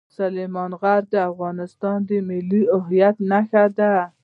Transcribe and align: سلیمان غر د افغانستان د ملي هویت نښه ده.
سلیمان 0.17 0.71
غر 0.81 1.01
د 1.13 1.15
افغانستان 1.31 1.97
د 2.09 2.11
ملي 2.29 2.63
هویت 2.79 3.15
نښه 3.29 3.65
ده. 3.77 3.93